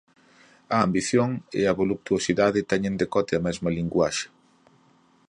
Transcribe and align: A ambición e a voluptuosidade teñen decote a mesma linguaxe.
A 0.75 0.77
ambición 0.87 1.29
e 1.59 1.61
a 1.71 1.77
voluptuosidade 1.81 2.67
teñen 2.71 2.97
decote 3.01 3.33
a 3.35 3.43
mesma 3.47 3.69
linguaxe. 3.77 4.27